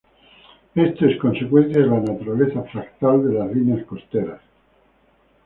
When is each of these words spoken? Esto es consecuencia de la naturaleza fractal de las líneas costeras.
Esto 0.73 1.05
es 1.05 1.19
consecuencia 1.19 1.79
de 1.81 1.85
la 1.87 1.99
naturaleza 1.99 2.63
fractal 2.63 3.23
de 3.29 3.33
las 3.37 3.51
líneas 3.51 3.85
costeras. 3.85 4.41